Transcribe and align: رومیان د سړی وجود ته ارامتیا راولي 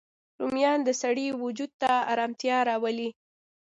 رومیان 0.39 0.79
د 0.83 0.89
سړی 1.01 1.27
وجود 1.43 1.71
ته 1.81 1.91
ارامتیا 2.13 2.57
راولي 2.69 3.09